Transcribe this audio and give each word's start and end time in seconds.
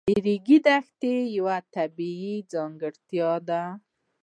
د 0.07 0.09
ریګ 0.25 0.49
دښتې 0.65 1.15
یوه 1.37 1.57
طبیعي 1.75 2.35
ځانګړتیا 2.53 3.31
ده. 3.49 3.63